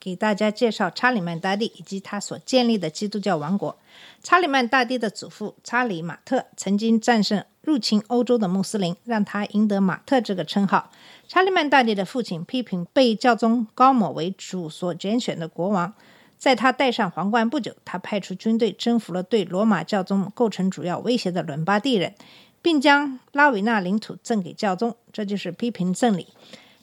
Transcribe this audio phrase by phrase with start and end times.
[0.00, 3.76] 给大家介绍查理曼大帝以及他所建立的基督教王国。
[4.22, 10.90] 查理曼大帝的祖父查理马特曾经战胜入侵欧洲的穆斯林，让他赢得马特这个称号。
[11.28, 15.92] 查理曼大帝的父亲批评被教宗高某为主所拣选的国王。
[16.38, 22.14] 在他戴上皇冠不久，他派出军队征服了对罗马教宗构成主要威胁的伦巴第人，
[22.62, 26.28] 并将拉维纳领土赠给教宗，这就是批评赠礼。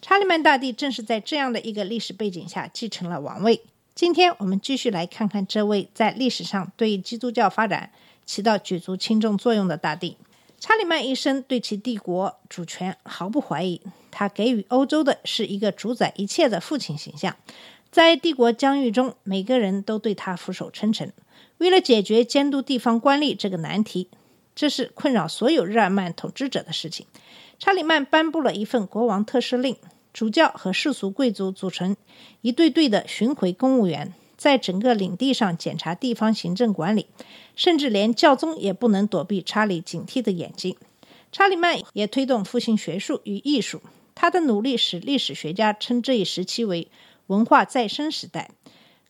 [0.09, 3.59] 查理曼大帝正是在这样的一个历史背景下继承了王位。
[3.93, 7.91] 今天我们继续来看看这位在历史上对基督教发展
[8.25, 10.15] 起到举足轻重作用的大帝。
[10.61, 17.35] 查理曼一生对其帝国主权毫不怀疑，他给予欧洲的是一个主宰一切的父亲形象。
[17.91, 21.11] 在帝国疆域中，每个人都对他俯首称臣。
[21.57, 24.07] 为了解决监督地方官吏这个难题，
[24.55, 27.05] 这是困扰所有日耳曼统治者的事情。
[27.59, 29.75] 查理曼颁布了一份国王特赦令，
[30.17, 31.95] 主教和世俗贵族组成
[32.41, 37.05] 一队队的巡回公务员，在整个领地上检查地方行政管理，
[37.55, 40.75] 甚至连教宗也不能躲避查理警惕的眼睛。
[41.31, 43.79] 查理曼也推动复兴学术与艺术，
[44.15, 46.87] 他的努力使历史学家称这一时期为
[47.27, 48.49] 文化再生时代。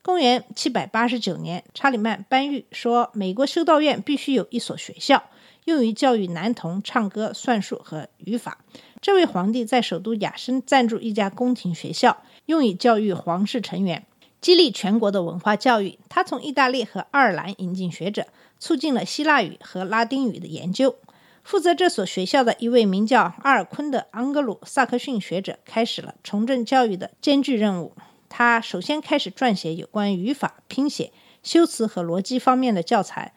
[0.01, 5.23] 公元789年，查理曼颁谕说，美国修道院必须有一所学校，
[5.63, 8.57] 用于教育男童唱歌、算术和语法。
[8.99, 14.05] 这位皇帝在首都雅申赞助一家宫廷学校，用以教育皇室成员，
[14.41, 15.99] 激励全国的文化教育。
[16.09, 18.27] 他从意大利和爱尔兰引进学者，
[18.59, 20.95] 促进了希腊语和拉丁语的研究。
[21.43, 27.93] 负责这所学校的一位名叫阿尔昆的盎格鲁撒克逊学者，开始了重振教育的艰巨任务。
[28.27, 33.33] 他首先开始撰写有关语法、拼写、修辞和逻辑方面的教材。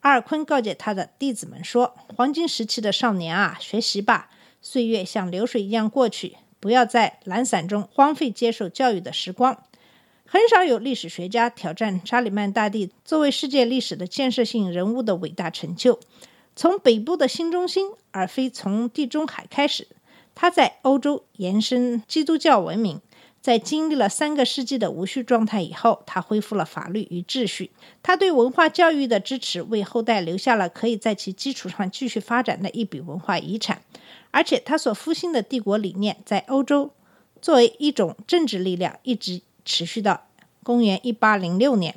[0.00, 4.30] 阿尔昆告诫他的弟子们说：“黄金时期的少年啊，学习吧！
[4.62, 9.62] 岁月像流水一样过去，不要在懒散中荒废接受教育的时光。”
[10.24, 16.00] 很少有历史学家挑战查理曼大帝作为世界历史的建设性人物的伟大成就。
[16.56, 19.88] 从北部的新中心，而非从地中海开始，
[20.34, 23.02] 他在欧洲延伸基督教文明。
[23.42, 27.72] 在经历了三个世纪的无序状态以后，他恢复了法律与秩序。
[28.00, 33.82] 他对文化教育的支持，为后代留下了可以在其基础上继续发展的一笔文化遗产。
[34.32, 36.90] 而且，他所复兴的帝国理念，在欧洲
[37.40, 40.26] 作为一种政治力量，一直持续到
[40.64, 41.94] 公元一八零六年。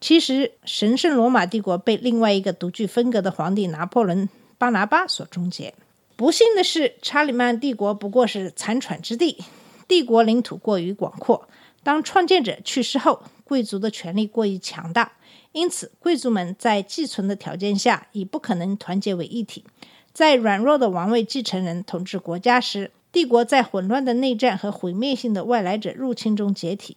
[0.00, 4.26] 其实，神圣罗马帝国被另外一个独具风格的皇帝拿破仑·
[4.58, 5.74] 巴拿巴所终结。
[6.16, 9.44] 不幸的是，查理曼帝国不过是残喘之地。
[9.86, 11.48] 帝国领土过于广阔，
[11.82, 15.12] 当创建者去世后，贵族的权力过于强大，
[15.52, 19.62] 因此贵族们在寄存的条件下已不可能团结为一体。
[20.16, 26.96] 在软弱的王位继承人统治国家时，帝国在混乱的内战和毁灭性的外来者入侵中解体。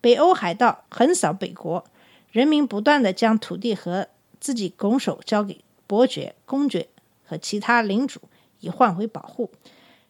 [0.00, 1.84] 北欧海盗横扫北国，
[2.32, 4.08] 人民不断地将土地和
[4.40, 6.88] 自己拱手交给伯爵、公爵
[7.26, 8.22] 和其他领主，
[8.60, 9.50] 以换回保护。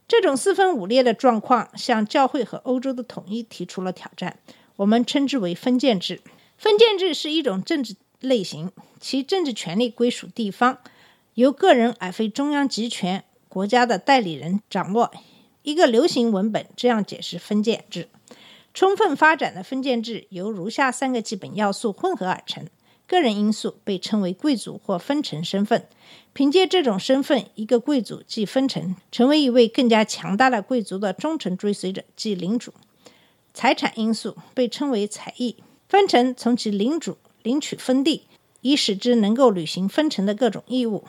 [0.06, 4.38] 这种四分五裂的状况向教会和欧洲的统一提出了挑战，
[4.76, 6.20] 我们称之为封建制。
[6.56, 10.78] 封建制是一种政治类型，其政治权力归属地方，
[11.34, 15.12] 由个人而非中央集权国家的代理人掌握。
[15.62, 18.08] 一个流行文本这样解释封建制：
[18.72, 22.66] 充分发展的封建制由如下三个基本要素混合而成。
[23.06, 25.86] 个人因素被称为贵族或分臣身份，
[26.32, 32.72] 凭借这种身份，一个贵族即分臣，成为一位更加强大的贵族的忠诚追随者，即领主。
[33.52, 35.56] 财产因素被称为财役，
[35.88, 38.26] 分臣从其领主领取封地，
[38.62, 41.04] 以使之能够履行分臣的各种义务。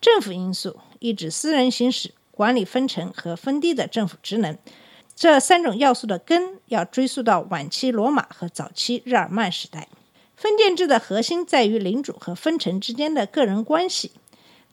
[0.00, 4.56] 政府因素意指私人行使管理分臣和分地的政府职能。
[5.14, 9.88] 这三种要素的根要追溯到晚期罗马和早期日耳曼时代。
[10.36, 14.12] 封建制的核心在于领主和分臣之间的个人关系。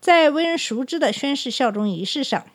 [0.02, 2.46] 在为人熟知的宣誓效忠仪式上，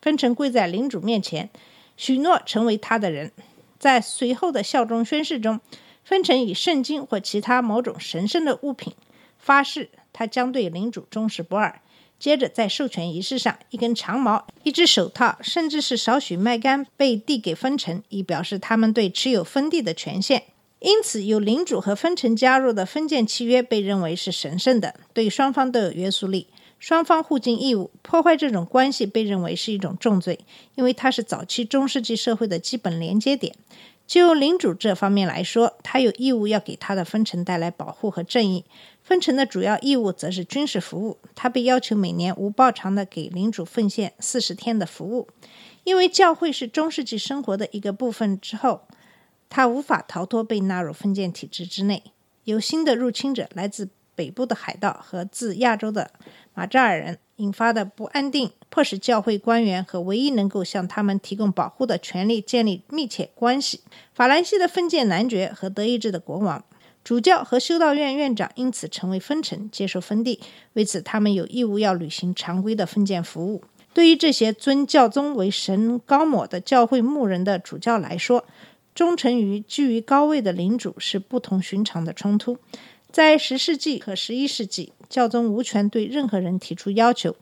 [0.00, 1.50] 分臣跪在领主面前，
[1.96, 3.32] 许诺成为他的人。
[3.80, 5.60] 在随后的效忠宣誓中，
[6.04, 8.94] 分臣以圣经或其他某种神圣的物品
[9.36, 11.80] 发誓，他将对领主忠实不二。
[12.22, 20.44] 接着，在授权仪式上，一根长矛、一只手套，甚至是少许麦秆被递给分臣，以表示他们对持有封地的权限。
[20.78, 26.46] 因此，由领主和分臣加入的封建契约被认为是神圣的，对双方都有约束力，
[26.78, 27.90] 双方互尽义务。
[28.02, 30.38] 破坏这种关系被认为是一种重罪，
[30.76, 33.52] 因为它是早期中世纪社会的基本连接点。
[34.04, 38.64] 就领主这方面来说，他有义务要给他的分臣带来保护和正义。
[39.02, 45.28] 分成的主要义务则是军事服务，他被要求每年无报偿的给领主奉献四十天的服务。
[45.84, 48.82] 因为教会是中世纪生活的一个部分之后，
[49.50, 52.04] 他无法逃脱被纳入封建体制之内。
[52.44, 56.12] 有新的入侵者来自北部的海盗和自亚洲的
[56.54, 63.80] 马扎尔人引发的不安定，迫使教会官员和唯一能够向他们提供保护的权利建立密切关系。
[64.14, 66.64] 法兰西的封建男爵和德意志的国王。
[67.04, 70.40] 主教和修道院院长因此成为分臣，接受封地。
[70.74, 73.62] 为此，他们有义务要履行常规的封建服务。
[73.92, 78.44] 对于这些尊教宗为神高抹的教会牧人的主教来说，
[78.94, 82.58] 忠诚于居于高位的领主是不同寻常的冲突。
[83.10, 87.36] 在十世纪和十一世纪，教宗无权对任何人提出要求。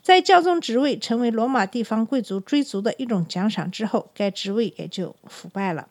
[0.00, 5.86] 在教宗职位成为罗马地方贵族追逐的一种奖赏之后，该职位也就腐败了。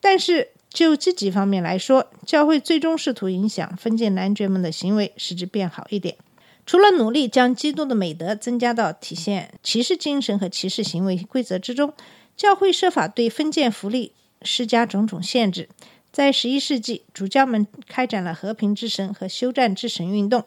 [0.00, 6.16] 但是，就积极方面来说，教会最终试图影响封建男爵们的行为，使之变好一点。
[6.64, 11.92] 除了努力将基督的美德增加到体现骑士精神和骑士行为规则之中，
[12.36, 15.68] 教会设法对封建福利施加种种限制。
[16.12, 20.44] 在十一世纪，主教们开展了和平之神和休战之神运动。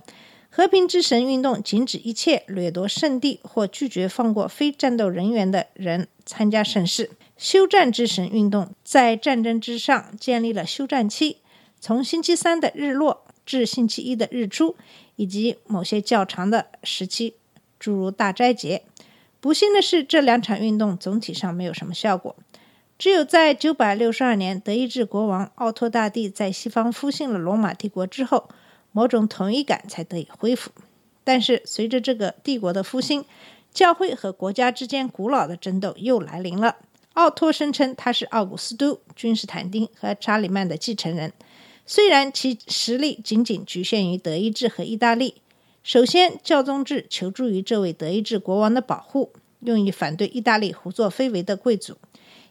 [0.49, 7.09] 和平之神运动禁止一切掠夺圣地或拒绝放过非战斗人员的人参加盛事。
[7.37, 11.37] 休战之神运动在战争之上建立了休战期，
[11.79, 14.75] 从星期三的日落至星期一的日出，
[15.17, 17.35] 以及某些较长的时期，
[17.77, 18.83] 诸如大斋节。
[19.41, 22.35] 不幸的是，这两场运动总体上没有什么效果。
[22.97, 28.49] 只有在962年，德意志国王奥托大帝在西方复兴了罗马帝国之后，
[28.93, 30.71] 某种统一感才得以恢复。
[31.25, 33.25] 但是，随着这个帝国的复兴，
[33.73, 36.77] 教会和国家之间古老的争斗又来临了。
[37.15, 41.31] 奥托声称他是奥古斯都、君士坦丁和查理曼的继承人，
[41.85, 45.35] 虽然其实力仅仅局限于德意志和意大利。
[45.81, 49.31] 首先，教宗制求助于这位德意志国王的保护，
[49.61, 51.95] 用以反对意大利胡作非为的贵族。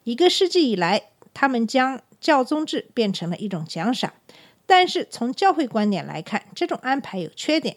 [0.04, 4.14] 一个世纪以来，他们将教宗制变成了一种奖赏。
[4.64, 7.76] 但是，从教会观点来看，这种安排有缺点，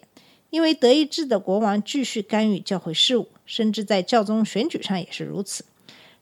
[0.51, 5.65] 因为德意志的国王继续干预教会事务，甚至在教宗选举上也是如此。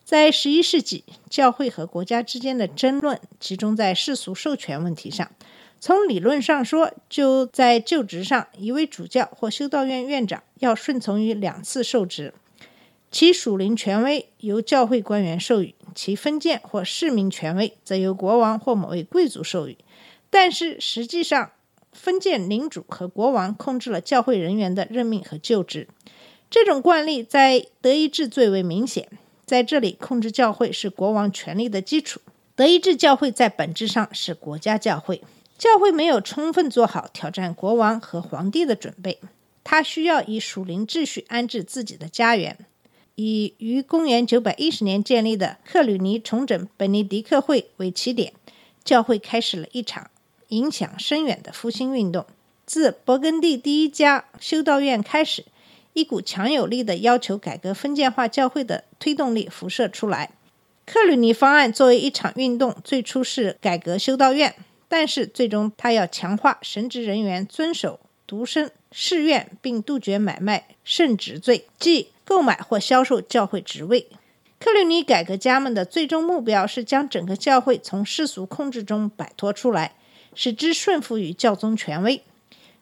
[0.06, 5.32] 在十一世纪，教会和国家之间的争论集中在世俗授权问题上。
[5.80, 12.36] 从理论上说，就在就职上，一位主教或修道院院长要顺从于两次受职，
[13.10, 19.76] 其属灵权威由教会官员授予，其封建或市民权威则由国王或某位贵族授予。
[20.30, 21.50] 但是实际上，
[21.92, 25.88] 封建领主和国王控制了教会人员的任命和就职。
[26.52, 29.10] 这种惯例在德意志最为明显。
[29.46, 32.20] 在这里，控制教会是国王权力的基础。
[32.56, 35.22] 德意志教会在本质上是国家教会，
[35.58, 39.20] 教会没有充分做好挑战国王和皇帝的准备。
[39.64, 42.58] 他需要以属灵秩序安置自己的家园。
[43.16, 48.34] 以于公元910年建立的克吕尼重整本尼迪克会为起点，
[48.84, 50.10] 教会开始了一场
[50.50, 52.26] 影响深远的复兴运动。
[52.66, 55.46] 自勃艮第第一家修道院开始。
[55.96, 60.32] 一股强有力的要求改革封建化教会的推动力辐射出来。
[60.86, 64.54] 克吕尼方案作为一场运动，最初是改革修道院，
[64.90, 74.10] 但是最终他要强化神职人员遵守独身誓愿，并杜绝买卖圣职罪，即购买或销售教会职位。
[74.60, 79.96] 克吕尼改革家们的最终目标是将整个教会从世俗控制中摆脱出来，
[80.36, 82.22] 使之顺服于教宗权威。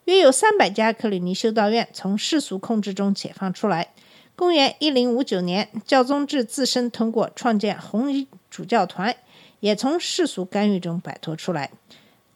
[0.06, 3.94] 约有三百家克里尼修道院从世俗控制中解放出来。
[4.36, 9.16] 公元一零五九年，教宗制自身通过创建红衣主教团，
[9.60, 11.72] 也从世俗干预中摆脱出来。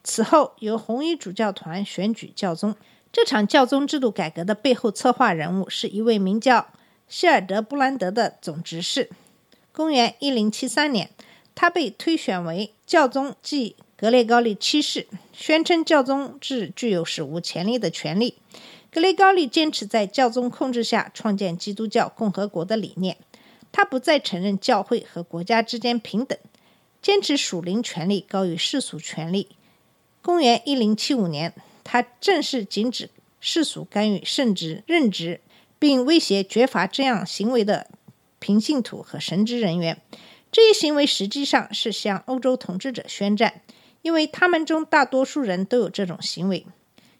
[0.03, 2.75] 此后，由红衣主教团选举教宗。
[3.11, 6.67] 这场教宗制度改革的背后策划人物是一位名叫
[7.07, 9.09] 希尔德布兰德的总执事。
[9.71, 11.09] 公元一零七三年，
[11.55, 13.75] 他被推选为教宗，即。
[13.99, 18.35] 格雷高利七世宣称教宗制具有史无前例的权利。
[18.91, 23.17] 格雷高利坚持在教宗控制下创建基督教共和国的理念。
[23.71, 26.37] 他不再承认教会和国家之间平等，
[27.01, 29.49] 坚持属灵权力高于世俗权力。
[30.21, 35.41] 公元一零七五年，他正式禁止世俗干预圣职任职，
[35.79, 37.87] 并威胁绝罚这样行为的
[38.37, 39.99] 平信徒和神职人员。
[40.51, 43.61] 这一行为实际上是向欧洲统治者宣战。
[44.01, 46.65] 因为他们中大多数人都有这种行为。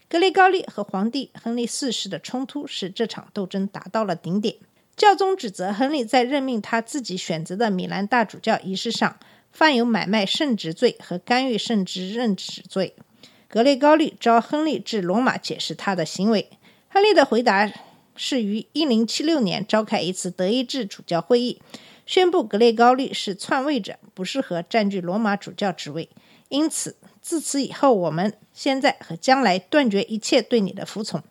[0.09, 4.55] 格雷高利和皇帝亨利四世的冲突使这场斗争达到了顶点。
[4.95, 9.19] 教宗指责亨利在任命他自己选择的米兰大主教仪式上
[9.51, 12.95] 犯有买卖圣职罪和干预圣职任职罪。
[13.47, 16.49] 格雷高利召亨利至罗马解释他的行为。
[16.89, 17.71] 亨利的回答
[18.15, 21.61] 是于1076年召开一次德意志主教会议，
[22.05, 26.09] 宣布格雷高利是篡位者，不适合占据罗马主教职位。
[26.49, 31.21] 因此，自此以后，我们现在和将来断绝一切对你的服从。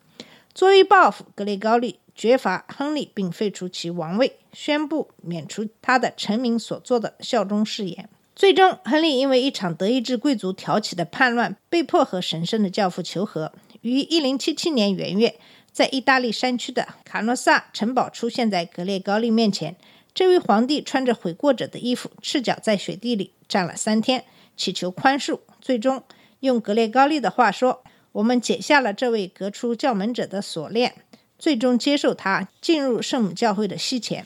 [0.53, 8.09] 作为报复，格雷高利绝罚亨利，并废除其王位，宣布免除他的臣民所做的效忠誓言。
[8.35, 13.51] 最终，亨利因为一场德意志贵族挑起的叛乱，被迫和神圣的教父求和。
[13.81, 15.39] 于1077年元月，
[15.71, 19.75] 在意大利山区的卡诺萨城堡出现在格列高利面前。
[20.13, 24.25] 这位皇帝穿着悔过者的衣服，赤脚在雪地里站了三天。
[24.57, 26.03] 祈求宽恕，最终
[26.41, 30.95] 用格列高利的话说：“我们解下了这位革出教门者的锁链，
[31.39, 34.25] 最终接受他进入圣母教会的西前。”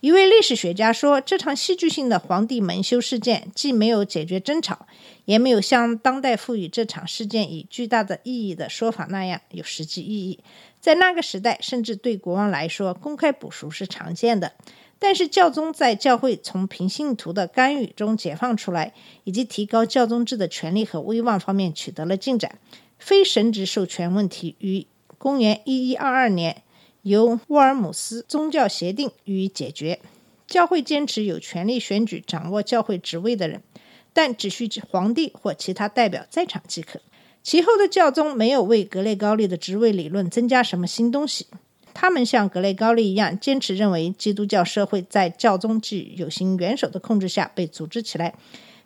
[0.00, 4.86] 一位历史学家说：“这场戏剧性的皇帝蒙羞事件，既没有解决争吵，
[5.24, 10.38] 也没有像当代赋予这场事件以巨大的意义的说法那样有实际意义。
[10.80, 14.52] 在那个时代，甚至对国王来说，公开补赎是常见的。”
[14.98, 22.58] 但是教宗在教会从平信徒的干预中解放出来，以及提高教宗制的权力和威望方面取得了进展。
[22.98, 24.86] 非神职授权问题于
[25.18, 26.62] 公元一一二二年
[27.02, 30.00] 由沃尔姆斯宗教协定予以解决。
[30.46, 33.62] 教会坚持有权利选举掌握教会职位的人，
[34.12, 37.00] 但只需皇帝或其他代表在场即可。
[37.42, 41.46] 其后的教宗没有为格雷高利的职位理论增加什么新东西。
[41.98, 48.34] 他们像格雷高利一样，坚持认为基督教社会在教宗及有形元首的控制下被组织起来。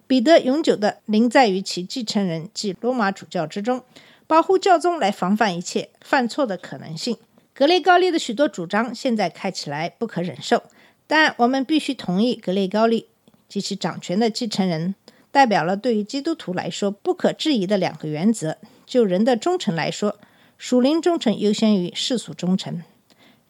[0.06, 3.82] 彼得永久的临在于其继承人即罗马主教之中，
[4.28, 7.16] 保护教宗来防范一切犯错的可能性。
[7.52, 10.62] 格雷高利的许多主张现在看起来不可忍受，
[11.08, 13.08] 但我们必须同意格雷高利
[13.48, 14.94] 及其掌权的继承人
[15.32, 20.16] 代表了对于基督徒来说不可质疑的两个原则：就人的忠诚来说，
[20.56, 22.84] 属灵忠诚优先于世俗忠诚。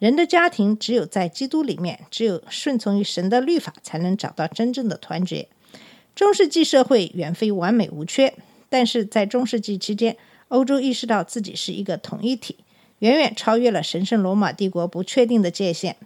[0.01, 5.47] 人的家庭只有在基督里面，只有顺从于神的律法，才能找到真正的团结。
[6.17, 8.33] 中世纪社会远非完美无缺，
[8.71, 10.17] 但是在中世纪期间，
[10.49, 12.57] 欧洲意识到自己是一个统一体，
[13.01, 15.97] 远远超越了神圣罗马帝国不确定的界限。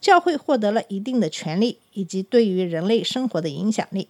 [0.00, 4.08] 教会获得了一定的权利以及对于人类生活的影响力，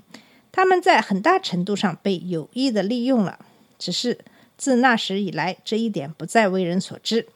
[0.53, 3.45] 他们在很大程度上被有意的利用了。
[3.77, 4.19] 只是
[4.57, 7.27] 自那时以来，这一点不再为人所知。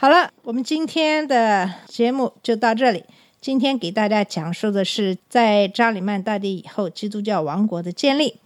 [0.00, 3.04] 好了，我们今天的节目就到这里。
[3.38, 8.38] 今天给大家讲述的是在扎里曼大帝以后，基督教王国的建立。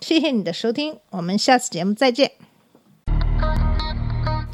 [0.00, 2.32] 谢谢你的收听，我们下次节目再见。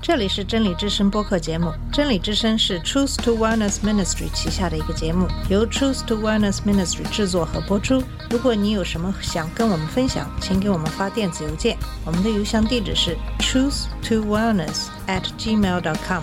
[0.02, 8.02] 这里是真理之声播客节目，真理之声是 Truth to Wellness Ministry 旗下的一个节目，由 Truth to Wellness Ministry 制作和播出。
[8.28, 16.22] 如果你有什么想跟我们分享，请给我们发电子邮件，我们的邮箱地址是 truth to wellness at gmail dot com。